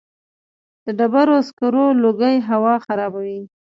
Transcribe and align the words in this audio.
د 0.85 0.87
ډبرو 0.99 1.37
سکرو 1.47 1.85
لوګی 2.03 2.35
هوا 2.49 2.75
خرابوي؟ 2.85 3.39